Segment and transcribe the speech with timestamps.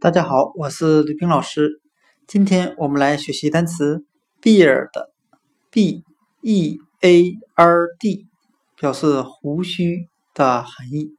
[0.00, 1.80] 大家好，我是吕冰老师。
[2.28, 4.04] 今天我们来学习单词
[4.40, 6.04] beard，b
[6.40, 8.28] e a r d，
[8.76, 11.16] 表示胡须的含义，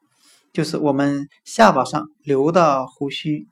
[0.53, 3.49] 就是我们下巴上留的胡须。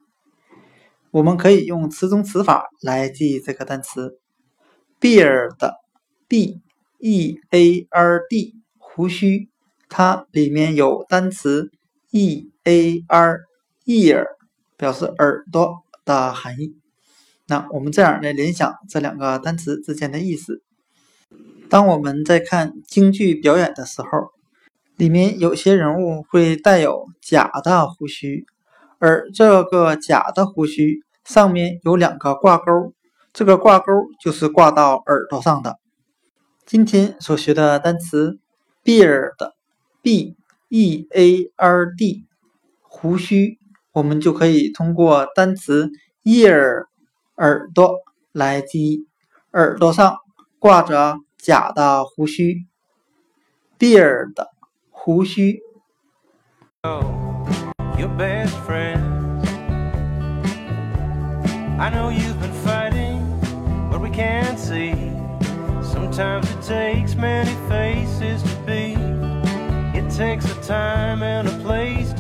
[1.12, 4.18] 我们可以用词中词法来记忆这个单词
[5.02, 6.62] beard，b
[7.00, 9.50] e a r d，胡须，
[9.90, 11.70] 它里面有单词
[12.12, 13.42] e a r
[13.86, 14.37] ear。
[14.78, 16.78] 表示耳朵的含义。
[17.48, 20.62] 那我们这样来联想这两个单词之间的意思。
[21.70, 24.08] 当我们在看京剧表演的时候，
[24.96, 28.46] 里面有些人物会带有假的胡须，
[29.00, 32.94] 而这个假的胡须上面有两个挂钩，
[33.34, 35.78] 这个挂钩就是挂到耳朵上的。
[36.66, 38.40] 今天所学的单词
[38.84, 40.36] beard，b
[40.70, 42.26] e a r d，
[42.82, 43.58] 胡须。
[43.98, 45.90] 我们就可以通过单词
[46.24, 46.86] ear
[47.38, 47.96] 耳朵
[48.32, 49.08] 来记，
[49.54, 50.18] 耳朵上
[50.60, 52.68] 挂着假的胡须
[53.80, 54.36] ，beard
[54.92, 55.64] 胡须。
[56.84, 57.02] but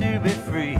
[0.01, 0.76] in the